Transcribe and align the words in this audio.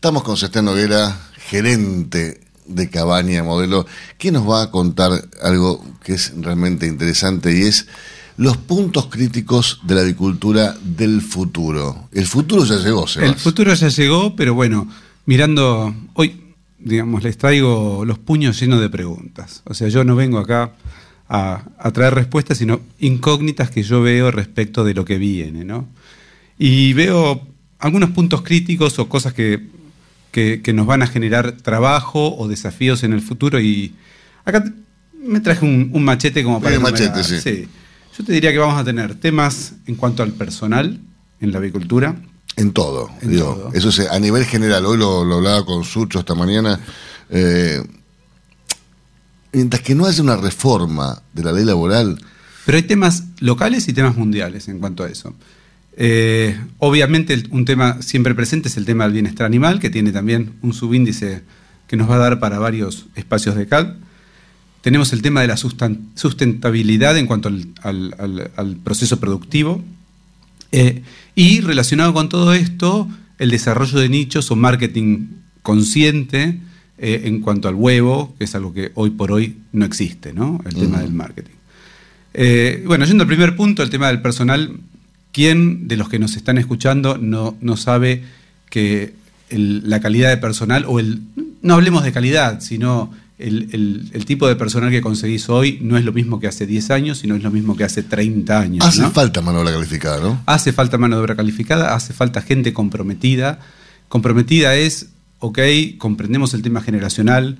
estamos 0.00 0.22
con 0.22 0.38
Sebastián 0.38 0.64
Noguera, 0.64 1.14
gerente 1.36 2.41
de 2.64 2.88
Cabaña 2.88 3.42
Modelo, 3.42 3.84
que 4.16 4.32
nos 4.32 4.48
va 4.48 4.62
a 4.62 4.70
contar 4.70 5.12
algo 5.42 5.84
que 6.02 6.14
es 6.14 6.32
realmente 6.38 6.86
interesante 6.86 7.54
y 7.54 7.64
es 7.64 7.86
los 8.38 8.56
puntos 8.56 9.08
críticos 9.08 9.80
de 9.82 9.96
la 9.96 10.00
agricultura 10.00 10.74
del 10.82 11.20
futuro. 11.20 12.08
El 12.12 12.27
futuro 12.27 12.64
ya 12.64 12.77
llegó, 12.77 13.06
Sebastián. 13.06 13.34
El 13.34 13.34
futuro 13.34 13.74
ya 13.74 13.88
llegó, 13.88 14.34
pero 14.36 14.55
bueno, 14.55 14.88
mirando 15.27 15.94
hoy, 16.14 16.55
digamos, 16.78 17.22
les 17.22 17.36
traigo 17.36 18.02
los 18.06 18.19
puños 18.19 18.58
llenos 18.58 18.80
de 18.80 18.88
preguntas. 18.88 19.60
O 19.66 19.74
sea, 19.74 19.88
yo 19.88 20.02
no 20.02 20.16
vengo 20.16 20.38
acá 20.38 20.72
a, 21.28 21.62
traer 21.92 22.14
respuestas, 22.14 22.56
sino 22.56 22.80
incógnitas 23.00 23.70
que 23.70 23.82
yo 23.82 24.00
veo 24.00 24.30
respecto 24.30 24.82
de 24.82 24.94
lo 24.94 25.05
que 25.05 25.19
viene, 25.19 25.66
¿no? 25.66 25.88
Y 26.58 26.94
veo 26.94 27.46
algunos 27.78 28.12
puntos 28.12 28.41
críticos 28.41 28.98
o 28.98 29.06
cosas 29.06 29.34
que, 29.34 29.78
nos 30.73 30.87
van 30.87 31.02
a 31.02 31.07
generar 31.07 31.52
trabajo 31.52 32.37
o 32.37 32.48
desafíos 32.48 33.03
en 33.03 33.12
el 33.12 33.23
futuro 33.23 33.61
y 33.61 33.95
acá 34.45 34.64
me 35.12 35.41
traje 35.41 35.64
un, 35.64 36.05
machete 36.05 36.42
como 36.42 36.61
para... 36.61 36.78
machete, 36.81 37.22
sí. 37.25 37.69
Yo 38.17 38.25
te 38.25 38.33
diría 38.33 38.53
que 38.53 38.59
vamos 38.59 38.78
a 38.81 38.84
tener 38.84 39.14
temas 39.14 39.75
en 39.87 39.95
cuanto 39.95 40.22
al 40.22 40.33
personal 40.33 41.00
en 41.41 41.53
la 41.53 41.59
avicultura. 41.59 42.17
En 42.56 42.72
todo, 42.72 43.11
digo. 43.22 43.70
Eso 43.72 43.89
es 43.89 44.00
a 44.00 44.19
nivel 44.19 44.45
general. 44.45 44.84
Hoy 44.84 44.98
lo, 44.98 45.20
hablaba 45.20 45.64
con 45.64 45.84
Sucho 45.84 46.19
esta 46.19 46.34
mañana. 46.34 46.78
Eh, 47.31 47.83
mientras 49.53 49.83
que 49.83 49.94
no 49.94 50.06
haya 50.06 50.22
una 50.22 50.37
reforma 50.37 51.22
de 51.33 51.44
la 51.44 51.53
ley 51.53 51.65
laboral. 51.65 52.20
Pero 52.67 52.77
hay 52.77 52.83
temas 52.83 53.25
locales 53.39 53.89
y 53.89 53.92
temas 53.92 54.17
mundiales 54.17 54.69
en 54.69 54.78
cuanto 54.78 55.05
a 55.05 55.09
eso. 55.09 55.34
Eh, 56.03 56.59
obviamente 56.79 57.43
un 57.51 57.67
tema 57.67 58.01
siempre 58.01 58.34
presente 58.34 58.69
es 58.69 58.79
el 58.79 58.87
tema 58.87 59.05
del 59.05 59.12
bienestar 59.12 59.45
animal, 59.45 59.81
que 59.81 59.91
tiene 59.91 60.12
también 60.12 60.53
un 60.62 60.73
subíndice 60.73 61.43
que 61.87 61.98
nos 61.98 62.09
va 62.09 62.15
a 62.15 62.19
dar 62.19 62.41
para 62.41 62.59
varios 62.59 63.09
espacios 63.17 63.55
de 63.55 63.67
CAD. 63.67 63.97
Tenemos 64.81 65.12
el 65.12 65.21
tema 65.21 65.43
de 65.43 65.48
la 65.48 65.59
sustentabilidad 65.59 67.19
en 67.19 67.27
cuanto 67.27 67.51
al, 67.83 68.78
proceso 68.83 69.21
productivo. 69.21 69.84
Eh, 70.73 71.03
y 71.34 71.61
relacionado 71.61 72.15
con 72.15 72.31
todo 72.31 72.55
esto, 72.55 73.06
el 73.39 73.51
desarrollo 73.51 73.98
de 73.98 74.09
nichos 74.09 74.51
o 74.51 74.56
marketing 74.56 75.27
consciente 75.61 76.61
eh, 76.97 77.23
en 77.25 77.41
cuanto 77.41 77.69
al 77.69 77.75
huevo, 77.75 78.34
que 78.39 78.45
es 78.45 78.55
algo 78.55 78.73
que 78.73 78.91
hoy 78.95 79.11
por 79.11 79.33
hoy 79.33 79.59
no 79.73 79.84
existe, 79.84 80.33
¿no? 80.33 80.62
El 80.65 80.77
tema 80.77 81.01
del 81.01 81.12
marketing. 81.12 81.56
Eh, 82.33 82.84
bueno, 82.87 83.05
yendo 83.05 83.25
al 83.25 83.28
primer 83.28 83.55
punto, 83.55 83.83
el 83.83 83.91
tema 83.91 84.06
del 84.06 84.23
personal, 84.23 84.81
¿quién 85.33 85.89
de 85.89 85.97
los 85.97 86.09
que 86.09 86.19
nos 86.19 86.36
están 86.36 86.59
escuchando 86.59 87.19
no, 87.19 87.56
no 87.61 87.77
sabe 87.77 88.23
que 88.69 89.14
la 89.50 90.00
calidad 90.00 90.28
de 90.28 90.37
personal, 90.37 90.84
o 90.87 91.00
el, 91.00 91.22
no 91.62 91.75
hablemos 91.75 92.05
de 92.05 92.12
calidad, 92.12 92.61
sino 92.61 93.11
el, 93.39 94.25
tipo 94.27 94.47
de 94.47 94.55
personal 94.55 94.91
que 94.91 95.00
conseguís 95.00 95.48
hoy 95.48 95.78
no 95.83 95.97
es 95.97 96.05
lo 96.05 96.12
mismo 96.12 96.39
que 96.39 96.47
hace 96.47 96.66
10 96.66 96.91
años, 96.91 97.19
sino 97.19 97.34
es 97.34 97.43
lo 97.43 97.50
mismo 97.50 97.77
que 97.77 97.84
hace 97.84 98.03
30 98.03 98.60
años. 98.60 98.84
Hace 98.84 99.09
falta 99.10 99.41
mano 99.41 99.59
de 99.59 99.62
obra 99.65 99.72
calificada, 99.72 100.21
¿no? 100.21 100.43
Hace 100.47 100.72
falta 100.72 100.99
mano 100.99 101.16
de 101.16 101.22
obra 101.22 101.37
calificada, 101.37 101.94
hace 101.94 102.12
falta 102.12 102.43
gente 102.43 102.72
comprometida. 102.72 103.59
Comprometida 104.09 104.77
es 104.77 105.09
ok, 105.41 105.59
comprendemos 105.99 106.54
el 106.54 106.62
tema 106.62 106.81
generacional, 106.83 107.59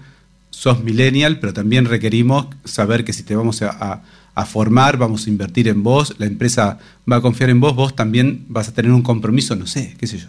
sos 0.51 0.85
millennial, 0.85 1.41
pero 1.41 1.53
también 1.53 1.87
requerimos 1.87 2.47
saber 2.65 3.05
que 3.05 3.13
si 3.13 3.23
te 3.23 3.35
vamos 3.35 3.63
a, 3.63 4.03
formar, 4.47 4.97
vamos 4.97 5.27
a 5.27 5.31
invertir 5.31 5.69
en 5.69 5.83
vos, 5.83 6.15
la 6.19 6.27
empresa 6.27 6.79
va 7.11 7.17
a 7.17 7.21
confiar 7.21 7.51
en 7.51 7.61
vos, 7.61 7.75
vos 7.75 7.97
también 7.97 8.45
vas 8.49 8.69
a 8.69 8.73
tener 8.73 8.93
un 8.93 9.03
compromiso, 9.03 9.57
no 9.57 9.67
sé, 9.67 9.97
qué 9.99 10.07
sé 10.07 10.19
yo. 10.19 10.29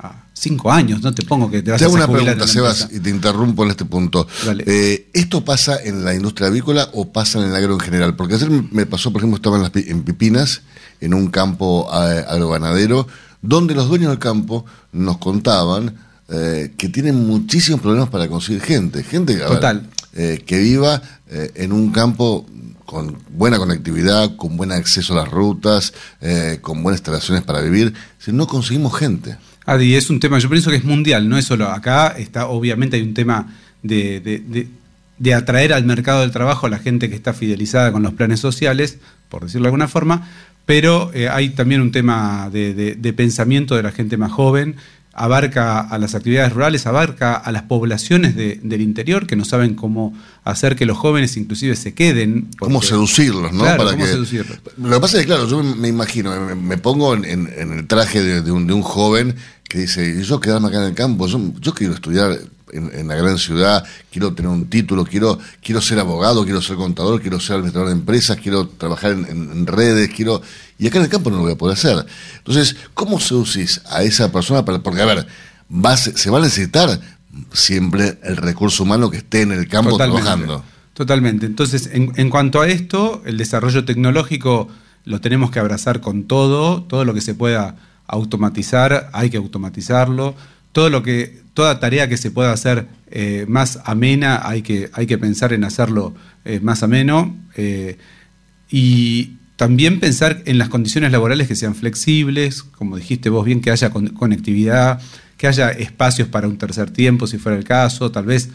A 0.00 0.26
cinco 0.32 0.70
años, 0.70 1.02
no 1.02 1.12
te 1.12 1.24
pongo 1.24 1.50
que 1.50 1.62
te 1.62 1.72
vas 1.72 1.78
te 1.78 1.84
hago 1.84 1.94
una 1.94 2.06
pregunta, 2.06 2.46
Sebas, 2.46 2.88
y 2.92 3.00
te 3.00 3.10
interrumpo 3.10 3.64
en 3.64 3.70
este 3.70 3.84
punto. 3.84 4.28
Eh, 4.66 5.08
¿Esto 5.12 5.44
pasa 5.44 5.82
en 5.82 6.04
la 6.04 6.14
industria 6.14 6.48
avícola 6.48 6.88
o 6.92 7.12
pasa 7.12 7.40
en 7.40 7.46
el 7.46 7.54
agro 7.54 7.74
en 7.74 7.80
general? 7.80 8.14
Porque 8.14 8.34
ayer 8.34 8.48
me 8.70 8.86
pasó, 8.86 9.12
por 9.12 9.20
ejemplo, 9.20 9.36
estaba 9.36 9.56
en, 9.56 9.62
las, 9.62 9.72
en 9.74 10.02
Pipinas, 10.02 10.62
en 11.00 11.14
un 11.14 11.28
campo 11.28 11.92
agroganadero, 11.92 13.08
donde 13.42 13.74
los 13.74 13.88
dueños 13.88 14.10
del 14.10 14.18
campo 14.18 14.64
nos 14.92 15.18
contaban 15.18 15.96
eh, 16.30 16.74
que 16.76 16.90
tienen 16.90 17.26
muchísimos 17.26 17.80
problemas 17.80 18.10
para 18.10 18.28
conseguir 18.28 18.60
gente. 18.60 19.02
Gente 19.02 19.36
Total. 19.36 19.88
Eh, 20.14 20.42
que 20.44 20.58
viva 20.58 21.00
eh, 21.28 21.52
en 21.54 21.72
un 21.72 21.90
campo 21.90 22.44
con 22.88 23.18
buena 23.28 23.58
conectividad, 23.58 24.34
con 24.36 24.56
buen 24.56 24.72
acceso 24.72 25.12
a 25.12 25.16
las 25.16 25.28
rutas, 25.28 25.92
con 26.62 26.82
buenas 26.82 27.00
instalaciones 27.00 27.44
para 27.44 27.60
vivir. 27.60 27.92
Si 28.18 28.32
no 28.32 28.46
conseguimos 28.46 28.96
gente. 28.96 29.36
Adi, 29.66 29.94
es 29.94 30.08
un 30.08 30.20
tema, 30.20 30.38
yo 30.38 30.48
pienso 30.48 30.70
que 30.70 30.76
es 30.76 30.84
mundial, 30.84 31.28
no 31.28 31.36
es 31.36 31.44
solo 31.44 31.68
acá, 31.68 32.14
está 32.16 32.46
obviamente 32.46 32.96
hay 32.96 33.02
un 33.02 33.12
tema 33.12 33.54
de, 33.82 34.66
de, 35.18 35.34
atraer 35.34 35.74
al 35.74 35.84
mercado 35.84 36.22
del 36.22 36.30
trabajo 36.30 36.66
a 36.66 36.70
la 36.70 36.78
gente 36.78 37.10
que 37.10 37.14
está 37.14 37.34
fidelizada 37.34 37.92
con 37.92 38.02
los 38.02 38.14
planes 38.14 38.40
sociales, 38.40 38.96
por 39.28 39.42
decirlo 39.42 39.64
de 39.64 39.68
alguna 39.68 39.88
forma, 39.88 40.26
pero 40.64 41.10
hay 41.30 41.50
también 41.50 41.82
un 41.82 41.92
tema 41.92 42.48
de, 42.50 43.14
pensamiento 43.14 43.76
de 43.76 43.82
la 43.82 43.92
gente 43.92 44.16
más 44.16 44.32
joven 44.32 44.76
abarca 45.18 45.80
a 45.80 45.98
las 45.98 46.14
actividades 46.14 46.52
rurales, 46.52 46.86
abarca 46.86 47.34
a 47.34 47.50
las 47.50 47.62
poblaciones 47.62 48.36
del 48.36 48.80
interior 48.80 49.26
que 49.26 49.34
no 49.34 49.44
saben 49.44 49.74
cómo 49.74 50.14
hacer 50.44 50.76
que 50.76 50.86
los 50.86 50.96
jóvenes 50.96 51.36
inclusive 51.36 51.74
se 51.74 51.92
queden. 51.92 52.48
cómo 52.58 52.80
seducirlos, 52.82 53.52
¿no? 53.52 53.64
Para 53.64 53.92
cómo 53.92 54.06
seducirlos. 54.06 54.58
Lo 54.76 54.90
que 54.90 55.00
pasa 55.00 55.16
es 55.16 55.22
que, 55.24 55.26
claro, 55.26 55.48
yo 55.48 55.62
me 55.62 55.88
imagino, 55.88 56.54
me, 56.54 56.78
pongo 56.78 57.14
en, 57.14 57.24
el 57.24 57.86
traje 57.88 58.22
de, 58.22 58.50
un, 58.52 58.66
de 58.66 58.72
un 58.72 58.82
joven 58.82 59.34
que 59.68 59.78
dice, 59.78 60.22
yo 60.24 60.40
quedarme 60.40 60.68
acá 60.68 60.78
en 60.78 60.84
el 60.84 60.94
campo, 60.94 61.26
yo 61.26 61.74
quiero 61.74 61.94
estudiar 61.94 62.38
en, 62.72 63.08
la 63.08 63.14
gran 63.14 63.38
ciudad, 63.38 63.84
quiero 64.10 64.32
tener 64.34 64.50
un 64.50 64.68
título, 64.68 65.04
quiero, 65.04 65.38
quiero 65.62 65.80
ser 65.80 65.98
abogado, 65.98 66.44
quiero 66.44 66.62
ser 66.62 66.76
contador, 66.76 67.20
quiero 67.20 67.40
ser 67.40 67.56
administrador 67.56 67.88
de 67.88 67.94
empresas, 67.94 68.38
quiero 68.40 68.68
trabajar 68.68 69.12
en, 69.12 69.66
redes, 69.66 70.10
quiero... 70.14 70.42
Y 70.78 70.86
acá 70.86 70.98
en 70.98 71.04
el 71.04 71.10
campo 71.10 71.30
no 71.30 71.36
lo 71.36 71.42
voy 71.42 71.52
a 71.52 71.58
poder 71.58 71.76
hacer. 71.76 72.06
Entonces, 72.38 72.76
¿cómo 72.94 73.18
seducís 73.18 73.80
a 73.90 74.02
esa 74.02 74.30
persona? 74.30 74.64
Para, 74.64 74.78
porque, 74.80 75.02
a 75.02 75.06
ver, 75.06 75.26
va, 75.72 75.96
se 75.96 76.30
va 76.30 76.38
a 76.38 76.42
necesitar 76.42 77.00
siempre 77.52 78.18
el 78.22 78.36
recurso 78.36 78.84
humano 78.84 79.10
que 79.10 79.18
esté 79.18 79.42
en 79.42 79.52
el 79.52 79.68
campo 79.68 79.96
trabajando. 79.96 80.64
Totalmente. 80.94 81.46
Entonces, 81.46 81.90
en, 81.92 82.12
en 82.16 82.30
cuanto 82.30 82.60
a 82.60 82.68
esto, 82.68 83.22
el 83.26 83.36
desarrollo 83.36 83.84
tecnológico 83.84 84.68
lo 85.04 85.20
tenemos 85.20 85.50
que 85.50 85.58
abrazar 85.58 86.00
con 86.00 86.24
todo, 86.24 86.82
todo 86.82 87.04
lo 87.04 87.14
que 87.14 87.20
se 87.20 87.34
pueda 87.34 87.76
automatizar, 88.06 89.10
hay 89.12 89.30
que 89.30 89.36
automatizarlo 89.36 90.34
todo 90.72 90.90
lo 90.90 91.02
que, 91.02 91.42
toda 91.54 91.80
tarea 91.80 92.08
que 92.08 92.16
se 92.16 92.30
pueda 92.30 92.52
hacer 92.52 92.86
eh, 93.10 93.46
más 93.48 93.80
amena, 93.84 94.42
hay 94.44 94.62
que, 94.62 94.90
hay 94.92 95.06
que 95.06 95.18
pensar 95.18 95.52
en 95.52 95.64
hacerlo 95.64 96.14
eh, 96.44 96.60
más 96.60 96.82
ameno. 96.82 97.36
Eh, 97.56 97.98
y 98.70 99.37
también 99.58 99.98
pensar 99.98 100.40
en 100.46 100.56
las 100.56 100.68
condiciones 100.68 101.10
laborales 101.10 101.48
que 101.48 101.56
sean 101.56 101.74
flexibles, 101.74 102.62
como 102.62 102.96
dijiste 102.96 103.28
vos 103.28 103.44
bien, 103.44 103.60
que 103.60 103.72
haya 103.72 103.90
conectividad, 103.90 105.00
que 105.36 105.48
haya 105.48 105.70
espacios 105.70 106.28
para 106.28 106.46
un 106.46 106.58
tercer 106.58 106.92
tiempo, 106.92 107.26
si 107.26 107.38
fuera 107.38 107.58
el 107.58 107.64
caso, 107.64 108.12
tal 108.12 108.24
vez, 108.24 108.50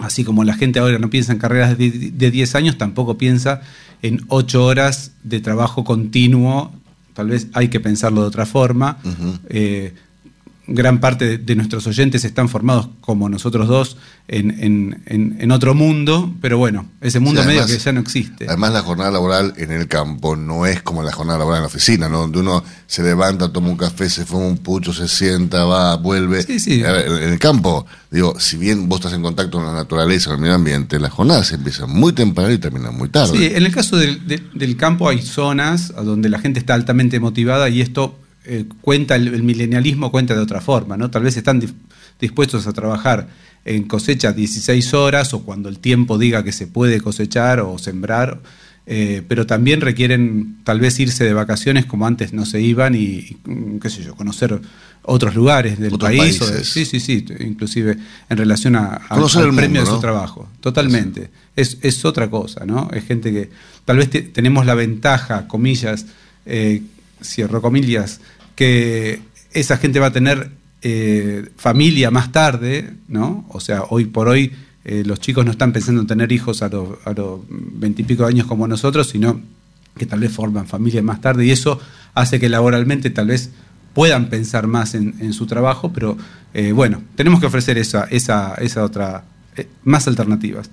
así 0.00 0.24
como 0.24 0.42
la 0.42 0.54
gente 0.54 0.80
ahora 0.80 0.98
no 0.98 1.10
piensa 1.10 1.30
en 1.32 1.38
carreras 1.38 1.78
de, 1.78 1.88
10 1.88 2.54
años, 2.56 2.76
tampoco 2.76 3.16
piensa 3.16 3.60
en 4.02 4.20
8 4.26 4.64
horas 4.64 5.12
de 5.22 5.38
trabajo 5.38 5.84
continuo, 5.84 6.74
tal 7.14 7.28
vez 7.28 7.46
hay 7.52 7.68
que 7.68 7.78
pensarlo 7.78 8.22
de 8.22 8.26
otra 8.26 8.46
forma 8.46 8.98
gran 10.68 10.98
parte 11.00 11.38
de 11.38 11.54
nuestros 11.54 11.86
oyentes 11.86 12.24
están 12.24 12.48
formados 12.48 12.88
como 13.00 13.28
nosotros 13.28 13.68
dos 13.68 13.96
en, 14.28 15.50
otro 15.52 15.74
mundo, 15.74 16.34
pero 16.40 16.58
bueno, 16.58 16.86
ese 17.00 17.20
mundo 17.20 17.44
medio 17.44 17.64
que 17.66 17.78
ya 17.78 17.92
no 17.92 18.00
existe. 18.00 18.46
Además 18.48 18.72
la 18.72 18.82
jornada 18.82 19.10
laboral 19.12 19.54
en 19.56 19.70
el 19.70 19.86
campo 19.86 20.34
no 20.34 20.66
es 20.66 20.82
como 20.82 21.02
la 21.02 21.12
jornada 21.12 21.38
laboral 21.38 21.58
en 21.58 21.62
la 21.62 21.68
oficina, 21.68 22.08
¿no? 22.08 22.20
donde 22.20 22.40
uno 22.40 22.64
se 22.86 23.02
levanta, 23.02 23.52
toma 23.52 23.68
un 23.68 23.76
café, 23.76 24.10
se 24.10 24.26
fuma 24.26 24.46
un 24.46 24.58
pucho, 24.58 24.92
se 24.92 25.06
sienta, 25.06 25.64
va, 25.64 25.96
vuelve. 25.96 26.44
en 26.48 27.32
el 27.32 27.38
campo, 27.38 27.86
digo, 28.10 28.38
si 28.40 28.56
bien 28.56 28.88
vos 28.88 28.98
estás 28.98 29.12
en 29.12 29.22
contacto 29.22 29.58
con 29.58 29.66
la 29.66 29.72
naturaleza, 29.72 30.30
con 30.30 30.38
el 30.38 30.42
medio 30.42 30.54
ambiente, 30.56 30.98
las 30.98 31.12
jornadas 31.12 31.52
empiezan 31.52 31.90
muy 31.90 32.12
temprano 32.12 32.52
y 32.52 32.58
terminan 32.58 32.96
muy 32.96 33.08
tarde. 33.08 33.38
Sí, 33.38 33.46
en 33.46 33.64
el 33.64 33.72
caso 33.72 33.96
del, 33.96 34.26
del 34.26 34.76
campo 34.76 35.08
hay 35.08 35.22
zonas 35.22 35.94
donde 35.94 36.28
la 36.28 36.40
gente 36.40 36.58
está 36.58 36.74
altamente 36.74 37.20
motivada 37.20 37.68
y 37.68 37.80
esto 37.80 38.18
eh, 38.46 38.64
cuenta 38.80 39.16
el, 39.16 39.42
milenialismo 39.42 40.10
cuenta 40.12 40.34
de 40.34 40.40
otra 40.40 40.60
forma, 40.60 40.96
¿no? 40.96 41.10
Tal 41.10 41.22
vez 41.22 41.36
están 41.36 41.60
dispuestos 42.20 42.66
a 42.66 42.72
trabajar 42.72 43.28
en 43.64 43.82
cosecha 43.84 44.32
16 44.32 44.94
horas 44.94 45.34
o 45.34 45.42
cuando 45.42 45.68
el 45.68 45.80
tiempo 45.80 46.16
diga 46.18 46.44
que 46.44 46.52
se 46.52 46.68
puede 46.68 47.00
cosechar 47.00 47.60
o 47.60 47.76
sembrar, 47.78 48.40
eh, 48.86 49.22
pero 49.26 49.46
también 49.46 49.80
requieren 49.80 50.58
tal 50.62 50.78
vez 50.78 51.00
irse 51.00 51.24
de 51.24 51.34
vacaciones 51.34 51.86
como 51.86 52.06
antes 52.06 52.32
no 52.32 52.46
se 52.46 52.60
iban 52.60 52.94
y, 52.94 53.36
qué 53.82 53.90
sé 53.90 54.04
yo, 54.04 54.14
conocer 54.14 54.60
otros 55.02 55.34
lugares 55.34 55.80
del 55.80 55.98
país. 55.98 56.38
sí, 56.62 56.84
sí, 56.84 57.00
sí, 57.00 57.24
inclusive 57.40 57.96
en 58.28 58.36
relación 58.36 58.76
a, 58.76 59.00
al 59.08 59.54
premio 59.56 59.80
de 59.80 59.86
su 59.88 59.98
trabajo. 59.98 60.48
Totalmente. 60.60 61.30
Es, 61.56 61.78
es, 61.82 62.04
otra 62.04 62.30
cosa, 62.30 62.64
¿no? 62.64 62.88
Es 62.92 63.04
gente 63.04 63.32
que 63.32 63.50
tal 63.84 63.96
vez 63.96 64.10
tenemos 64.32 64.66
la 64.66 64.74
ventaja, 64.74 65.48
comillas, 65.48 66.06
eh, 66.44 66.82
cierro 67.22 67.62
comillas, 67.62 68.20
que 68.54 69.20
esa 69.52 69.76
gente 69.76 70.00
va 70.00 70.06
a 70.06 70.12
tener 70.12 70.50
eh, 70.82 71.48
familia 71.56 72.10
más 72.10 72.32
tarde, 72.32 72.92
¿no? 73.08 73.46
O 73.48 73.60
sea, 73.60 73.82
hoy 73.88 74.04
por 74.04 74.28
hoy 74.28 74.52
eh, 74.84 75.02
los 75.04 75.18
chicos 75.20 75.44
no 75.44 75.50
están 75.50 75.72
pensando 75.72 76.00
en 76.00 76.06
tener 76.06 76.30
hijos 76.30 76.62
a 76.62 76.68
los 76.68 77.40
veintipico 77.48 78.24
años 78.24 78.46
como 78.46 78.68
nosotros, 78.68 79.08
sino 79.08 79.40
que 79.96 80.06
tal 80.06 80.20
vez 80.20 80.32
forman 80.32 80.66
familia 80.66 81.02
más 81.02 81.20
tarde 81.20 81.46
y 81.46 81.50
eso 81.50 81.80
hace 82.14 82.38
que 82.38 82.48
laboralmente 82.48 83.10
tal 83.10 83.28
vez 83.28 83.50
puedan 83.94 84.28
pensar 84.28 84.66
más 84.66 84.94
en, 84.94 85.32
su 85.32 85.46
trabajo, 85.46 85.90
pero 85.92 86.18
eh, 86.52 86.72
bueno, 86.72 87.02
tenemos 87.14 87.40
que 87.40 87.46
ofrecer 87.46 87.78
esa, 87.78 88.04
esa, 88.04 88.54
esa 88.56 88.84
otra, 88.84 89.24
más 89.84 90.06
alternativas. 90.06 90.70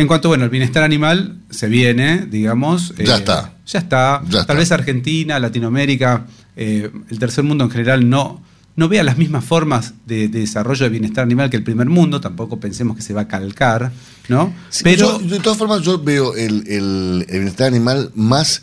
En 0.00 0.06
cuanto, 0.06 0.28
bueno, 0.28 0.44
el 0.44 0.50
bienestar 0.50 0.82
animal 0.82 1.40
se 1.50 1.68
viene, 1.68 2.26
digamos. 2.26 2.94
Ya 2.96 3.18
está. 3.18 3.52
Ya 3.66 3.80
está. 3.80 4.22
Tal 4.46 4.56
vez 4.56 4.72
Argentina, 4.72 5.38
Latinoamérica, 5.38 6.24
el 6.56 7.18
tercer 7.18 7.44
mundo 7.44 7.64
en 7.64 7.70
general 7.70 8.08
no, 8.08 8.42
no 8.76 8.88
vea 8.88 9.02
las 9.02 9.18
mismas 9.18 9.44
formas 9.44 9.92
de, 10.06 10.28
desarrollo 10.28 10.84
de 10.84 10.88
bienestar 10.88 11.22
animal 11.22 11.50
que 11.50 11.58
el 11.58 11.64
primer 11.64 11.90
mundo, 11.90 12.18
tampoco 12.18 12.58
pensemos 12.58 12.96
que 12.96 13.02
se 13.02 13.12
va 13.12 13.22
a 13.22 13.28
calcar, 13.28 13.92
¿no? 14.28 14.54
Pero 14.82 15.18
de 15.18 15.38
todas 15.38 15.58
formas 15.58 15.82
yo 15.82 16.02
veo 16.02 16.34
el, 16.34 17.26
bienestar 17.28 17.66
animal 17.66 18.10
más 18.14 18.62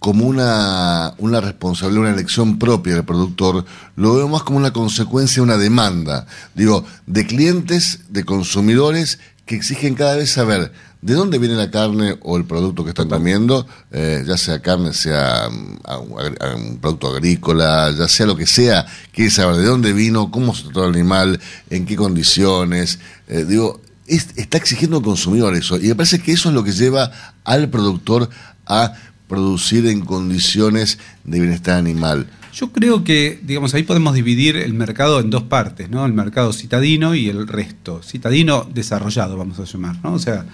como 0.00 0.26
una, 0.26 1.14
una 1.18 1.40
responsabilidad, 1.40 2.00
una 2.00 2.12
elección 2.12 2.58
propia 2.58 2.94
del 2.94 3.04
productor, 3.04 3.64
lo 3.94 4.16
veo 4.16 4.26
más 4.26 4.42
como 4.42 4.58
una 4.58 4.72
consecuencia, 4.72 5.44
una 5.44 5.58
demanda, 5.58 6.26
digo, 6.56 6.84
de 7.06 7.24
clientes, 7.24 8.00
de 8.08 8.24
consumidores 8.24 9.20
que 9.46 9.56
exigen 9.56 9.94
cada 9.94 10.16
vez 10.16 10.30
saber 10.30 10.72
de 11.02 11.14
dónde 11.14 11.38
viene 11.38 11.56
la 11.56 11.70
carne 11.70 12.16
o 12.22 12.36
el 12.36 12.44
producto 12.44 12.84
que 12.84 12.90
están 12.90 13.08
comiendo, 13.08 13.66
eh, 13.90 14.22
ya 14.24 14.36
sea 14.36 14.62
carne, 14.62 14.94
sea 14.94 15.48
mm, 15.50 16.12
un, 16.12 16.78
producto 16.80 17.08
agrícola, 17.08 17.90
ya 17.90 18.06
sea 18.06 18.26
lo 18.26 18.36
que 18.36 18.46
sea, 18.46 18.86
quiere 19.12 19.30
saber 19.30 19.56
de 19.56 19.64
dónde 19.64 19.92
vino, 19.92 20.30
cómo 20.30 20.54
se 20.54 20.64
trató 20.64 20.84
el 20.84 20.94
animal, 20.94 21.40
en 21.70 21.86
qué 21.86 21.96
condiciones. 21.96 23.00
Eh, 23.26 23.44
digo, 23.44 23.80
está 24.06 24.58
exigiendo 24.58 24.98
al 24.98 25.02
consumidor 25.02 25.56
eso. 25.56 25.76
Y 25.76 25.88
me 25.88 25.96
parece 25.96 26.20
que 26.20 26.32
eso 26.32 26.48
es 26.48 26.54
lo 26.54 26.62
que 26.62 26.72
lleva 26.72 27.10
al 27.44 27.68
productor 27.68 28.30
a 28.66 28.94
producir 29.26 29.86
en 29.86 30.02
condiciones 30.02 30.98
de 31.24 31.40
bienestar 31.40 31.78
animal. 31.78 32.28
Yo 32.52 32.70
creo 32.70 33.02
que, 33.02 33.40
digamos, 33.42 33.74
ahí 33.74 33.82
podemos 33.82 34.14
dividir 34.14 34.56
el 34.56 34.74
mercado 34.74 35.20
en 35.20 35.30
dos 35.30 35.44
partes, 35.44 35.90
¿no? 35.90 36.04
El 36.04 36.12
mercado 36.12 36.52
citadino 36.52 37.14
y 37.14 37.28
el 37.28 37.48
resto. 37.48 38.02
Citadino 38.02 38.68
desarrollado, 38.72 39.36
vamos 39.36 39.58
a 39.58 39.64
llamar, 39.64 39.96
¿no? 40.02 40.12
O 40.12 40.18
sea, 40.18 40.44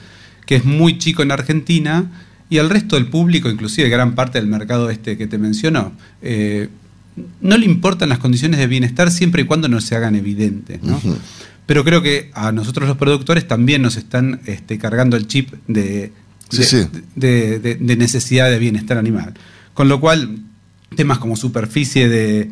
que 0.46 0.56
es 0.56 0.64
muy 0.64 0.98
chico 0.98 1.22
en 1.22 1.32
Argentina, 1.32 2.10
y 2.50 2.58
al 2.58 2.70
resto 2.70 2.96
del 2.96 3.06
público, 3.06 3.50
inclusive 3.50 3.88
gran 3.88 4.14
parte 4.14 4.38
del 4.38 4.48
mercado 4.48 4.90
este 4.90 5.18
que 5.18 5.26
te 5.26 5.38
mencionó, 5.38 5.92
eh, 6.22 6.68
no 7.40 7.58
le 7.58 7.66
importan 7.66 8.08
las 8.08 8.18
condiciones 8.18 8.58
de 8.58 8.66
bienestar 8.66 9.10
siempre 9.10 9.42
y 9.42 9.44
cuando 9.44 9.68
no 9.68 9.80
se 9.80 9.96
hagan 9.96 10.14
evidentes. 10.14 10.80
Pero 11.66 11.84
creo 11.84 12.00
que 12.00 12.30
a 12.32 12.52
nosotros 12.52 12.88
los 12.88 12.96
productores 12.96 13.46
también 13.46 13.82
nos 13.82 13.96
están 13.96 14.40
este, 14.46 14.78
cargando 14.78 15.16
el 15.16 15.26
chip 15.26 15.52
de, 15.66 16.12
de, 17.16 17.96
necesidad 17.96 18.50
de 18.50 18.58
bienestar 18.58 18.96
animal. 18.96 19.34
Con 19.74 19.88
lo 19.88 20.00
cual, 20.00 20.38
temas 20.94 21.18
como 21.18 21.36
superficie 21.36 22.08
de, 22.08 22.50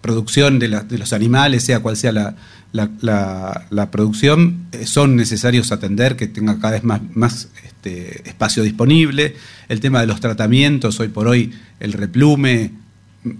producción 0.00 0.58
de, 0.58 0.68
los 0.68 1.12
animales, 1.12 1.64
sea 1.64 1.80
cual 1.80 1.96
sea 1.96 2.12
la, 2.12 2.36
la, 2.72 3.90
producción 3.90 4.66
eh, 4.72 4.86
son 4.86 5.16
necesarios 5.16 5.72
atender, 5.72 6.16
que 6.16 6.26
tenga 6.26 6.58
cada 6.58 6.72
vez 6.72 6.84
más, 6.84 7.00
más 7.14 7.48
este, 7.64 8.28
espacio 8.28 8.62
disponible. 8.62 9.36
El 9.68 9.80
tema 9.80 10.00
de 10.00 10.06
los 10.06 10.20
tratamientos, 10.20 10.98
hoy 11.00 11.08
por 11.08 11.28
hoy 11.28 11.52
el 11.80 11.92
replume 11.92 12.72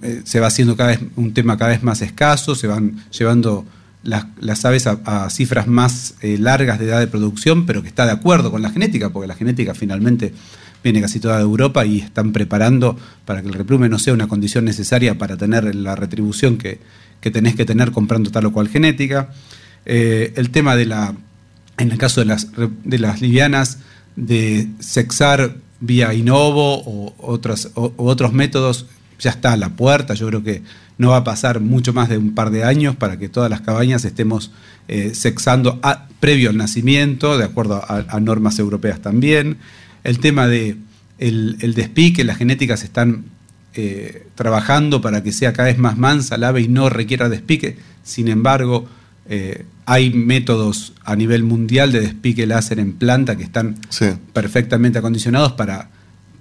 eh, 0.02 0.22
se 0.24 0.40
va 0.40 0.46
haciendo 0.46 0.76
cada 0.76 0.90
vez 0.90 1.00
un 1.16 1.34
tema 1.34 1.56
cada 1.56 1.70
vez 1.72 1.82
más 1.82 2.02
escaso, 2.02 2.54
se 2.54 2.66
van 2.66 3.04
llevando 3.10 3.66
las, 4.02 4.64
aves 4.64 4.86
a, 4.86 5.30
cifras 5.30 5.66
más 5.66 6.14
eh, 6.20 6.36
largas 6.38 6.78
de 6.78 6.86
edad 6.86 7.00
de 7.00 7.06
producción, 7.06 7.66
pero 7.66 7.82
que 7.82 7.88
está 7.88 8.04
de 8.04 8.12
acuerdo 8.12 8.50
con 8.50 8.62
la 8.62 8.70
genética, 8.70 9.10
porque 9.10 9.28
la 9.28 9.34
genética 9.34 9.74
finalmente 9.74 10.32
viene 10.82 11.00
casi 11.00 11.20
toda 11.20 11.40
Europa 11.40 11.84
y 11.86 12.00
están 12.00 12.32
preparando 12.32 12.96
para 13.24 13.42
que 13.42 13.48
el 13.48 13.54
replume 13.54 13.88
no 13.88 13.98
sea 13.98 14.14
una 14.14 14.28
condición 14.28 14.64
necesaria 14.64 15.18
para 15.18 15.36
tener 15.36 15.74
la 15.74 15.94
retribución 15.96 16.58
que, 16.58 16.80
que 17.20 17.30
tenés 17.30 17.54
que 17.54 17.64
tener 17.64 17.92
comprando 17.92 18.30
tal 18.30 18.46
o 18.46 18.52
cual 18.52 18.68
genética. 18.68 19.30
Eh, 19.86 20.32
el 20.36 20.50
tema 20.50 20.76
de 20.76 20.86
la, 20.86 21.14
en 21.78 21.90
el 21.90 21.98
caso 21.98 22.20
de 22.20 22.26
las, 22.26 22.48
de 22.84 22.98
las 22.98 23.20
livianas, 23.20 23.78
de 24.16 24.68
sexar 24.80 25.56
vía 25.80 26.14
innovo 26.14 26.82
o, 26.84 27.14
otros, 27.18 27.70
otros 27.74 28.32
métodos, 28.32 28.86
ya 29.18 29.30
está 29.30 29.52
a 29.52 29.56
la 29.56 29.70
puerta. 29.70 30.14
Yo 30.14 30.26
creo 30.28 30.42
que 30.42 30.62
no 30.98 31.10
va 31.10 31.18
a 31.18 31.24
pasar 31.24 31.60
mucho 31.60 31.92
más 31.92 32.08
de 32.08 32.18
un 32.18 32.34
par 32.34 32.50
de 32.50 32.64
años 32.64 32.96
para 32.96 33.18
que 33.18 33.28
todas 33.28 33.50
las 33.50 33.60
cabañas 33.60 34.04
estemos 34.04 34.50
eh, 34.88 35.12
sexando 35.14 35.80
previo 36.20 36.50
al 36.50 36.56
nacimiento, 36.56 37.38
de 37.38 37.44
acuerdo 37.44 37.82
a, 37.86 38.20
normas 38.20 38.58
europeas 38.58 39.00
también. 39.00 39.58
El 40.04 40.18
tema 40.18 40.46
de 40.46 40.76
el, 41.18 41.56
el 41.60 41.74
despique, 41.74 42.24
las 42.24 42.38
genéticas 42.38 42.82
están 42.84 43.24
eh, 43.74 44.26
trabajando 44.34 45.00
para 45.00 45.22
que 45.22 45.32
sea 45.32 45.54
cada 45.54 45.68
vez 45.68 45.78
más 45.78 45.96
mansa 45.96 46.34
el 46.34 46.44
ave 46.44 46.60
y 46.60 46.68
no 46.68 46.90
requiera 46.90 47.30
despique. 47.30 47.78
Sin 48.02 48.28
embargo, 48.28 48.86
eh, 49.26 49.64
hay 49.86 50.10
métodos 50.12 50.92
a 51.04 51.16
nivel 51.16 51.42
mundial 51.42 51.90
de 51.90 52.00
despique 52.00 52.46
láser 52.46 52.78
en 52.80 52.92
planta 52.92 53.36
que 53.36 53.44
están 53.44 53.76
perfectamente 54.34 54.98
acondicionados 54.98 55.52
para 55.52 55.88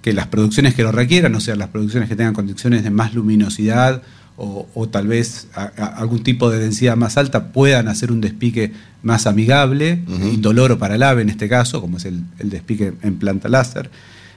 que 0.02 0.12
las 0.12 0.28
producciones 0.28 0.74
que 0.74 0.84
lo 0.84 0.92
requieran, 0.92 1.34
o 1.36 1.40
sea, 1.40 1.56
las 1.56 1.70
producciones 1.70 2.10
que 2.10 2.18
tengan 2.18 2.34
condiciones 2.34 2.84
de 2.84 2.90
más 2.90 3.14
luminosidad 3.14 4.02
o, 4.44 4.90
tal 4.90 5.08
vez 5.08 5.48
algún 5.78 6.24
tipo 6.24 6.50
de 6.50 6.58
densidad 6.58 6.98
más 6.98 7.18
alta, 7.18 7.52
puedan 7.52 7.88
hacer 7.88 8.12
un 8.12 8.22
despique 8.22 8.72
más 9.04 9.28
amigable, 9.28 10.04
indoloro 10.08 10.80
para 10.80 10.96
el 10.96 11.04
ave 11.04 11.22
en 11.22 11.30
este 11.30 11.48
caso, 11.48 11.80
como 11.80 11.98
es 11.98 12.06
el, 12.06 12.24
despique 12.40 12.94
en 13.04 13.18
planta 13.18 13.50
láser. 13.50 13.92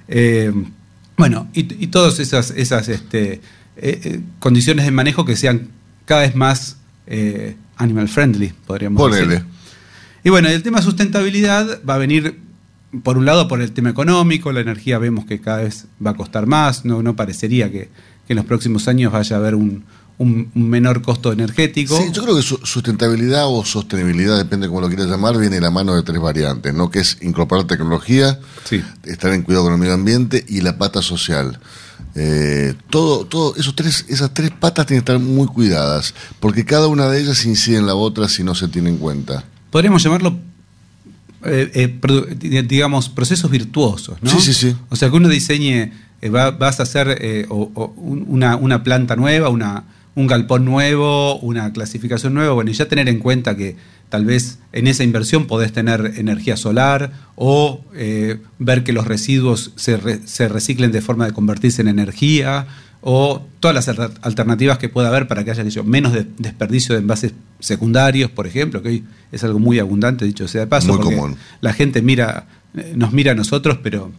Eh, 0.08 0.52
bueno, 1.16 1.48
y, 1.54 1.86
todas 1.86 2.18
esas, 2.18 2.50
esas 2.50 2.88
este, 2.88 3.34
eh, 3.34 3.40
eh, 3.76 4.20
condiciones 4.40 4.84
de 4.84 4.90
manejo 4.90 5.24
que 5.24 5.36
sean 5.36 5.68
cada 6.04 6.22
vez 6.22 6.34
más 6.34 6.76
eh, 7.06 7.56
animal 7.76 8.08
friendly, 8.08 8.52
podríamos 8.66 9.10
decir. 9.10 9.42
Y 10.22 10.30
bueno, 10.30 10.48
el 10.48 10.62
tema 10.62 10.82
sustentabilidad 10.82 11.80
va 11.88 11.94
a 11.94 11.98
venir, 11.98 12.40
por 13.02 13.16
un 13.16 13.26
lado, 13.26 13.48
por 13.48 13.60
el 13.62 13.72
tema 13.72 13.90
económico, 13.90 14.52
la 14.52 14.60
energía 14.60 14.98
vemos 14.98 15.24
que 15.24 15.40
cada 15.40 15.58
vez 15.58 15.86
va 16.04 16.10
a 16.10 16.14
costar 16.14 16.46
más, 16.46 16.84
no, 16.84 17.02
no 17.02 17.16
parecería 17.16 17.70
que, 17.70 17.88
que 18.26 18.32
en 18.32 18.36
los 18.36 18.46
próximos 18.46 18.88
años 18.88 19.12
vaya 19.12 19.36
a 19.36 19.38
haber 19.38 19.54
un, 19.54 19.84
un, 20.18 20.50
menor 20.54 21.02
costo 21.02 21.32
energético. 21.32 21.96
Sí, 21.96 22.10
yo 22.12 22.22
creo 22.22 22.36
que 22.36 22.42
sustentabilidad 22.42 23.46
o 23.46 23.64
sostenibilidad, 23.64 24.36
depende 24.36 24.66
de 24.66 24.68
cómo 24.68 24.80
lo 24.80 24.88
quieras 24.88 25.06
llamar, 25.06 25.38
viene 25.38 25.56
de 25.56 25.60
la 25.60 25.70
mano 25.70 25.94
de 25.94 26.02
tres 26.02 26.20
variantes, 26.20 26.72
¿no? 26.74 26.90
Que 26.90 27.00
es 27.00 27.18
incorporar 27.22 27.66
tecnología, 27.66 28.38
estar 29.04 29.32
en 29.32 29.42
cuidado 29.42 29.64
con 29.64 29.72
el 29.74 29.78
medio 29.78 29.94
ambiente 29.94 30.44
y 30.48 30.60
la 30.60 30.78
pata 30.78 31.02
social. 31.02 31.58
Eh, 32.16 32.74
todo, 32.90 33.26
todo, 33.26 33.56
esos 33.56 33.74
tres, 33.74 34.04
esas 34.08 34.32
tres 34.32 34.50
patas 34.50 34.86
tienen 34.86 35.04
que 35.04 35.12
estar 35.12 35.24
muy 35.24 35.48
cuidadas, 35.48 36.14
porque 36.38 36.64
cada 36.64 36.86
una 36.86 37.08
de 37.08 37.20
ellas 37.20 37.44
incide 37.44 37.78
en 37.78 37.86
la 37.86 37.96
otra 37.96 38.28
si 38.28 38.44
no 38.44 38.54
se 38.54 38.68
tiene 38.68 38.90
en 38.90 38.98
cuenta. 38.98 39.44
Podríamos 39.70 40.02
llamarlo 40.02 40.38
eh, 41.46 41.98
eh, 42.00 42.62
digamos, 42.66 43.08
procesos 43.10 43.50
virtuosos, 43.50 44.16
¿no? 44.22 44.30
Sí, 44.30 44.40
sí, 44.40 44.54
sí. 44.54 44.76
O 44.88 44.96
sea, 44.96 45.10
que 45.10 45.16
uno 45.16 45.28
diseñe, 45.28 45.92
vas 46.22 46.80
a 46.80 46.82
hacer 46.84 47.46
una, 47.48 48.56
una, 48.56 48.82
planta 48.82 49.16
nueva, 49.16 49.48
una, 49.48 49.84
un 50.14 50.26
galpón 50.26 50.64
nuevo, 50.64 51.38
una 51.40 51.72
clasificación 51.72 52.34
nueva, 52.34 52.54
bueno, 52.54 52.70
y 52.70 52.74
ya 52.74 52.88
tener 52.88 53.08
en 53.08 53.18
cuenta 53.18 53.56
que 53.56 53.76
tal 54.08 54.24
vez 54.24 54.58
en 54.72 54.86
esa 54.86 55.02
inversión 55.02 55.46
podés 55.46 55.72
tener 55.72 56.12
energía 56.16 56.56
solar 56.56 57.10
o 57.34 57.80
eh, 57.94 58.38
ver 58.58 58.84
que 58.84 58.92
los 58.92 59.06
residuos 59.06 59.72
se, 59.76 59.96
reciclen 60.48 60.92
de 60.92 61.00
forma 61.00 61.26
de 61.26 61.32
convertirse 61.32 61.82
en 61.82 61.88
energía 61.88 62.66
o 63.00 63.44
todas 63.60 63.74
las 63.74 63.98
alternativas 64.22 64.78
que 64.78 64.88
pueda 64.88 65.08
haber 65.08 65.26
para 65.26 65.44
que 65.44 65.50
haya 65.50 65.64
menos 65.82 66.12
desperdicio 66.38 66.94
de 66.94 67.00
envases 67.00 67.34
secundarios, 67.58 68.30
por 68.30 68.46
ejemplo, 68.46 68.82
que 68.82 68.88
hoy 68.88 69.04
es 69.32 69.42
algo 69.44 69.58
muy 69.58 69.78
abundante, 69.78 70.24
dicho 70.24 70.46
sea 70.48 70.62
de 70.62 70.66
paso. 70.68 70.94
Muy 70.94 71.02
común. 71.02 71.36
La 71.60 71.72
gente 71.72 72.00
mira, 72.00 72.46
eh, 72.76 72.92
nos 72.96 73.12
mira 73.12 73.32
a 73.32 73.34
nosotros, 73.34 73.78
pero 73.82 74.12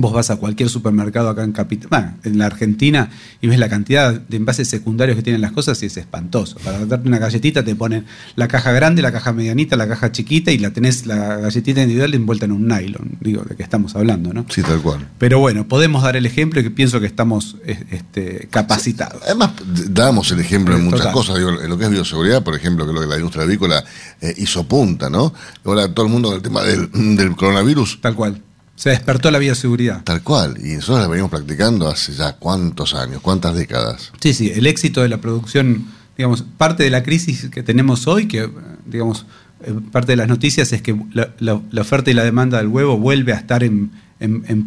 Vos 0.00 0.12
vas 0.12 0.30
a 0.30 0.36
cualquier 0.36 0.68
supermercado 0.68 1.28
acá 1.28 1.44
en 1.44 1.52
Capital, 1.52 2.16
en 2.24 2.38
la 2.38 2.46
Argentina, 2.46 3.10
y 3.40 3.48
ves 3.48 3.58
la 3.58 3.68
cantidad 3.68 4.12
de 4.12 4.36
envases 4.36 4.68
secundarios 4.68 5.16
que 5.16 5.22
tienen 5.22 5.40
las 5.40 5.52
cosas 5.52 5.82
y 5.82 5.86
es 5.86 5.96
espantoso. 5.96 6.56
Para 6.64 6.86
darte 6.86 7.08
una 7.08 7.18
galletita 7.18 7.64
te 7.64 7.74
ponen 7.74 8.06
la 8.36 8.48
caja 8.48 8.72
grande, 8.72 9.02
la 9.02 9.12
caja 9.12 9.32
medianita, 9.32 9.76
la 9.76 9.88
caja 9.88 10.12
chiquita 10.12 10.52
y 10.52 10.58
la 10.58 10.70
tenés 10.70 11.06
la 11.06 11.36
galletita 11.36 11.82
individual 11.82 12.14
envuelta 12.14 12.46
en 12.46 12.52
un 12.52 12.68
nylon, 12.68 13.18
digo, 13.20 13.42
de 13.42 13.56
que 13.56 13.62
estamos 13.62 13.94
hablando, 13.94 14.32
¿no? 14.32 14.46
Sí, 14.48 14.62
tal 14.62 14.80
cual. 14.80 15.08
Pero 15.18 15.38
bueno, 15.38 15.68
podemos 15.68 16.02
dar 16.02 16.16
el 16.16 16.26
ejemplo 16.26 16.60
y 16.60 16.64
que 16.64 16.70
pienso 16.70 17.00
que 17.00 17.06
estamos 17.06 17.56
este, 17.64 18.48
capacitados. 18.50 19.22
Además, 19.24 19.50
damos 19.88 20.30
el 20.32 20.40
ejemplo 20.40 20.76
en 20.76 20.84
muchas 20.84 21.08
cosas, 21.08 21.36
digo, 21.36 21.50
en 21.60 21.68
lo 21.68 21.76
que 21.76 21.84
es 21.84 21.90
bioseguridad, 21.90 22.42
por 22.42 22.54
ejemplo, 22.54 22.86
que 22.86 22.92
lo 22.92 23.00
que 23.00 23.06
la 23.06 23.16
industria 23.16 23.44
avícola 23.44 23.84
eh, 24.20 24.34
hizo 24.38 24.64
punta, 24.66 25.10
¿no? 25.10 25.32
Ahora 25.64 25.92
todo 25.92 26.06
el 26.06 26.12
mundo 26.12 26.28
con 26.28 26.36
el 26.36 26.42
tema 26.42 26.62
del, 26.62 26.90
del 27.16 27.36
coronavirus. 27.36 28.00
Tal 28.00 28.14
cual 28.14 28.42
se 28.80 28.88
despertó 28.88 29.30
la 29.30 29.38
bioseguridad. 29.38 30.02
Tal 30.04 30.22
cual, 30.22 30.56
y 30.58 30.72
nosotros 30.72 31.00
la 31.00 31.08
venimos 31.08 31.30
practicando 31.30 31.86
hace 31.86 32.14
ya 32.14 32.36
cuántos 32.36 32.94
años, 32.94 33.20
cuántas 33.20 33.54
décadas. 33.54 34.10
Sí, 34.20 34.32
sí, 34.32 34.50
el 34.54 34.66
éxito 34.66 35.02
de 35.02 35.10
la 35.10 35.18
producción, 35.18 35.84
digamos, 36.16 36.46
parte 36.56 36.84
de 36.84 36.88
la 36.88 37.02
crisis 37.02 37.50
que 37.50 37.62
tenemos 37.62 38.06
hoy, 38.06 38.26
que, 38.26 38.48
digamos, 38.86 39.26
eh, 39.66 39.74
parte 39.92 40.12
de 40.12 40.16
las 40.16 40.28
noticias 40.28 40.72
es 40.72 40.80
que 40.80 40.98
la, 41.12 41.60
oferta 41.78 42.10
y 42.10 42.14
la 42.14 42.24
demanda 42.24 42.56
del 42.56 42.68
huevo 42.68 42.96
vuelve 42.96 43.34
a 43.34 43.36
estar 43.36 43.62
en, 43.62 43.90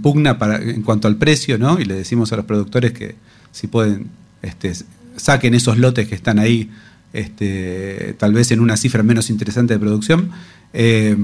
pugna 0.03 0.37
para, 0.37 0.61
en 0.61 0.83
cuanto 0.83 1.07
al 1.07 1.15
precio, 1.15 1.57
¿no? 1.57 1.79
Y 1.79 1.85
le 1.85 1.95
decimos 1.95 2.31
a 2.33 2.35
los 2.35 2.45
productores 2.45 2.91
que 2.91 3.15
si 3.51 3.65
pueden, 3.65 4.11
este, 4.43 4.73
saquen 5.15 5.55
esos 5.55 5.79
lotes 5.79 6.07
que 6.07 6.13
están 6.13 6.37
ahí, 6.37 6.69
este, 7.13 8.13
tal 8.19 8.33
vez 8.33 8.51
en 8.51 8.59
una 8.59 8.77
cifra 8.77 9.01
menos 9.01 9.31
interesante 9.31 9.73
de 9.73 9.79
producción. 9.79 10.29
Eh, 10.71 11.17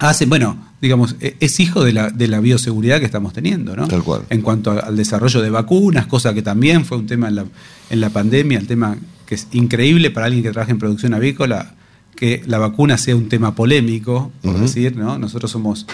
hace, 0.00 0.26
bueno, 0.26 0.56
digamos, 0.80 1.14
e, 1.20 1.36
es 1.38 1.60
hijo 1.60 1.84
de 1.84 1.92
la, 1.92 2.10
de 2.10 2.26
la 2.26 2.40
bioseguridad 2.40 2.98
que 2.98 3.04
estamos 3.04 3.32
teniendo, 3.32 3.76
¿no? 3.76 3.86
Tal 3.86 4.02
cual. 4.02 4.22
En 4.30 4.40
cuanto 4.40 4.72
al 4.72 4.96
desarrollo 4.96 5.40
de 5.40 5.50
vacunas, 5.50 6.06
cosa 6.06 6.34
que 6.34 6.42
también 6.42 6.84
fue 6.84 6.98
un 6.98 7.06
tema 7.06 7.28
en 7.28 7.36
la, 7.36 7.44
en 7.90 8.00
la 8.00 8.10
pandemia, 8.10 8.58
el 8.58 8.66
tema 8.66 8.96
que 9.26 9.36
es 9.36 9.46
increíble 9.52 10.10
para 10.10 10.26
alguien 10.26 10.42
que 10.42 10.50
trabaja 10.50 10.72
en 10.72 10.78
producción 10.78 11.14
avícola, 11.14 11.74
que 12.16 12.42
la 12.46 12.58
vacuna 12.58 12.98
sea 12.98 13.14
un 13.14 13.28
tema 13.28 13.54
polémico, 13.54 14.32
por 14.42 14.58
decir, 14.58 14.96
¿no? 14.96 15.18
Nosotros 15.18 15.50
somos, 15.50 15.86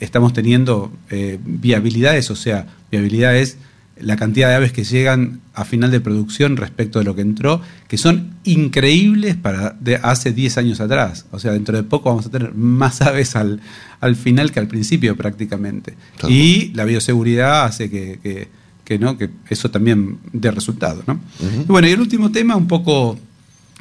estamos 0.00 0.32
teniendo 0.32 0.92
eh, 1.10 1.38
viabilidades, 1.44 2.30
o 2.30 2.36
sea, 2.36 2.66
viabilidades 2.90 3.58
la 3.98 4.16
cantidad 4.16 4.48
de 4.48 4.56
aves 4.56 4.72
que 4.72 4.84
llegan 4.84 5.40
a 5.54 5.64
final 5.64 5.90
de 5.90 6.00
producción 6.00 6.56
respecto 6.56 6.98
de 6.98 7.04
lo 7.04 7.14
que 7.14 7.22
entró, 7.22 7.62
que 7.88 7.96
son 7.96 8.34
increíbles 8.44 9.36
para 9.36 9.70
de 9.80 9.96
hace 9.96 10.32
10 10.32 10.58
años 10.58 10.80
atrás. 10.80 11.24
O 11.30 11.38
sea, 11.38 11.52
dentro 11.52 11.76
de 11.76 11.82
poco 11.82 12.10
vamos 12.10 12.26
a 12.26 12.30
tener 12.30 12.54
más 12.54 13.00
aves 13.00 13.36
al, 13.36 13.60
al 14.00 14.16
final 14.16 14.52
que 14.52 14.60
al 14.60 14.68
principio 14.68 15.16
prácticamente. 15.16 15.94
Y 16.28 16.72
la 16.74 16.84
bioseguridad 16.84 17.64
hace 17.64 17.90
que, 17.90 18.48
¿no? 18.98 19.16
que 19.16 19.30
eso 19.48 19.70
también 19.70 20.18
dé 20.32 20.50
resultado. 20.50 21.02
¿no? 21.06 21.18
y 21.40 21.66
bueno, 21.66 21.88
y 21.88 21.92
el 21.92 22.00
último 22.00 22.30
tema, 22.30 22.54
un 22.54 22.68
poco 22.68 23.18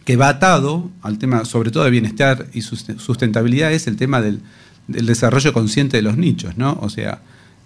que 0.06 0.16
va 0.16 0.30
atado 0.30 0.92
al 1.02 1.18
tema 1.18 1.44
sobre 1.46 1.72
todo 1.72 1.84
de 1.84 1.90
bienestar 1.90 2.48
y 2.54 2.62
sustentabilidad, 2.62 3.74
es 3.74 3.88
el 3.88 3.98
tema 3.98 4.22
del, 4.22 4.40
del 4.88 5.08
desarrollo 5.08 5.52
consciente 5.52 5.98
de 5.98 6.04
los 6.04 6.16
nichos. 6.16 6.58
¿no? 6.58 6.78
O 6.82 6.90
sea, 6.90 7.20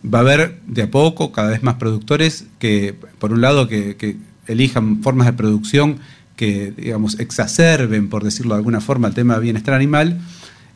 va 0.03 0.19
a 0.19 0.21
haber 0.21 0.59
de 0.65 0.83
a 0.83 0.91
poco 0.91 1.31
cada 1.31 1.49
vez 1.49 1.63
más 1.63 1.75
productores 1.75 2.45
que, 2.59 2.95
por 3.19 3.31
un 3.33 3.41
lado, 3.41 3.67
que, 3.67 4.17
elijan 4.47 5.03
formas 5.03 5.27
de 5.27 5.33
producción 5.33 5.99
que, 6.35 6.73
digamos, 6.75 7.19
exacerben, 7.19 8.09
por 8.09 8.23
decirlo 8.23 8.55
de 8.55 8.59
alguna 8.59 8.81
forma, 8.81 9.07
el 9.07 9.13
tema 9.13 9.35
de 9.35 9.41
bienestar 9.41 9.75
animal. 9.75 10.19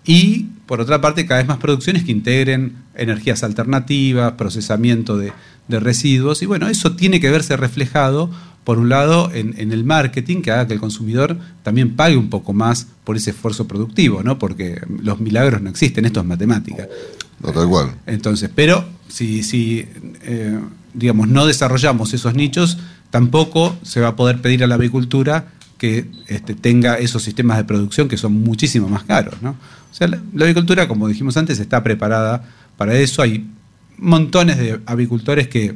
Y, 0.06 0.48
por 0.68 0.80
otra 0.80 1.02
parte, 1.02 1.26
cada 1.26 1.40
vez 1.40 1.48
más 1.48 1.58
producciones 1.58 2.04
que 2.04 2.12
integren 2.12 2.76
energías 2.96 3.42
alternativas, 3.44 4.34
procesamiento 4.34 5.18
de, 5.18 5.32
residuos. 5.70 6.44
Y 6.44 6.46
bueno, 6.46 6.68
eso 6.68 6.96
tiene 6.96 7.20
que 7.20 7.32
verse 7.32 7.58
reflejado, 7.58 8.30
por 8.64 8.78
un 8.78 8.90
lado, 8.90 9.32
en, 9.34 9.72
el 9.72 9.84
marketing, 9.86 10.42
que 10.42 10.52
haga 10.52 10.68
que 10.68 10.74
el 10.74 10.80
consumidor 10.80 11.40
también 11.64 11.96
pague 11.96 12.18
un 12.18 12.30
poco 12.30 12.54
más 12.54 12.88
por 13.06 13.16
ese 13.16 13.32
esfuerzo 13.32 13.68
productivo, 13.68 14.22
¿no? 14.22 14.38
Porque 14.38 14.82
los 15.02 15.20
milagros 15.20 15.62
no 15.62 15.70
existen, 15.70 16.06
esto 16.06 16.20
es 16.20 16.26
matemática. 16.26 16.88
No, 17.42 17.52
tal 17.52 17.68
cual. 17.68 17.96
Entonces, 18.06 18.52
pero 18.54 18.86
si, 19.14 19.44
si 19.44 19.86
eh, 20.24 20.60
digamos, 20.96 21.28
no 21.28 21.46
desarrollamos 21.46 22.16
esos 22.16 22.34
nichos, 22.34 22.80
tampoco 23.12 23.78
se 23.84 24.02
va 24.02 24.08
a 24.10 24.16
poder 24.16 24.42
pedir 24.42 24.64
a 24.64 24.68
la 24.68 24.74
avicultura 24.74 25.50
que 25.78 26.10
este, 26.28 26.56
tenga 26.56 26.96
esos 26.96 27.22
sistemas 27.22 27.58
de 27.58 27.64
producción 27.64 28.08
que 28.08 28.18
son 28.18 28.34
muchísimo 28.42 28.90
más 28.90 29.04
caros. 29.04 29.40
¿no? 29.44 29.52
O 29.52 29.94
sea, 29.94 30.08
la, 30.08 30.20
la, 30.34 30.46
avicultura, 30.46 30.88
como 30.88 31.08
dijimos 31.08 31.38
antes, 31.38 31.60
está 31.60 31.84
preparada 31.84 32.44
para 32.76 32.96
eso. 32.96 33.22
Hay 33.22 33.46
montones 34.00 34.58
de 34.58 34.80
avicultores 34.88 35.48
que 35.48 35.76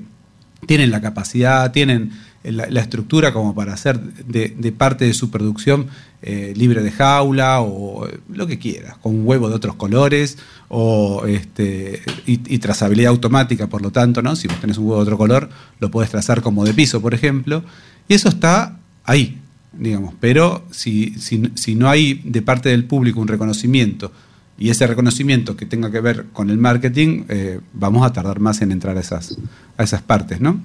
tienen 0.65 0.89
la 0.89 0.99
capacidad, 0.99 1.71
tienen 1.71 2.13
la, 2.51 2.81
estructura 2.81 3.33
como 3.33 3.53
para 3.53 3.73
hacer 3.73 3.99
de, 3.99 4.71
parte 4.71 5.05
de 5.05 5.13
su 5.13 5.29
producción 5.29 5.87
eh, 6.21 6.53
libre 6.55 6.83
de 6.83 6.91
jaula 6.91 7.61
o 7.61 8.07
lo 8.29 8.47
que 8.47 8.59
quiera, 8.59 8.97
con 9.01 9.25
huevo 9.25 9.49
de 9.49 9.55
otros 9.55 9.75
colores 9.75 10.37
o 10.67 11.25
este, 11.27 12.01
y, 12.25 12.57
trazabilidad 12.59 13.11
automática, 13.11 13.67
por 13.67 13.81
lo 13.81 13.91
tanto, 13.91 14.21
¿no? 14.21 14.35
Si 14.35 14.47
vos 14.47 14.59
tenés 14.59 14.77
un 14.77 14.85
huevo 14.85 14.97
de 14.97 15.03
otro 15.03 15.17
color, 15.17 15.49
lo 15.79 15.91
puedes 15.91 16.09
trazar 16.09 16.41
como 16.41 16.65
de 16.65 16.73
piso, 16.73 17.01
por 17.01 17.13
ejemplo, 17.13 17.63
y 18.07 18.13
eso 18.13 18.29
está 18.29 18.77
ahí, 19.03 19.39
digamos, 19.73 20.13
pero 20.19 20.65
si, 20.71 21.15
si 21.19 21.75
no 21.75 21.89
hay 21.89 22.21
de 22.23 22.41
parte 22.41 22.69
del 22.69 22.85
público 22.85 23.19
un 23.19 23.27
reconocimiento 23.27 24.11
y 24.57 24.69
ese 24.69 24.87
reconocimiento 24.87 25.55
que 25.55 25.65
tenga 25.65 25.91
que 25.91 26.01
ver 26.01 26.25
con 26.33 26.49
el 26.49 26.57
marketing, 26.57 27.25
eh, 27.29 27.59
vamos 27.73 28.05
a 28.05 28.13
tardar 28.13 28.39
más 28.39 28.61
en 28.61 28.71
entrar 28.71 28.97
a 28.97 29.01
esas, 29.01 29.37
a 29.77 29.83
esas 29.83 30.01
partes, 30.01 30.41
¿no? 30.41 30.59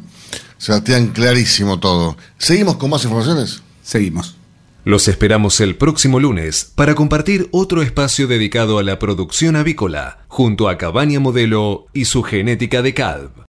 Sebastián, 0.58 1.08
clarísimo 1.08 1.78
todo. 1.78 2.16
¿Seguimos 2.38 2.76
con 2.76 2.90
más 2.90 3.04
informaciones? 3.04 3.62
Seguimos. 3.82 4.36
Los 4.84 5.06
esperamos 5.08 5.60
el 5.60 5.76
próximo 5.76 6.18
lunes 6.18 6.72
para 6.74 6.94
compartir 6.94 7.48
otro 7.52 7.82
espacio 7.82 8.26
dedicado 8.26 8.78
a 8.78 8.82
la 8.82 8.98
producción 8.98 9.56
avícola, 9.56 10.24
junto 10.26 10.68
a 10.68 10.78
Cabaña 10.78 11.20
Modelo 11.20 11.86
y 11.92 12.06
su 12.06 12.22
genética 12.22 12.82
de 12.82 12.94
CALV. 12.94 13.32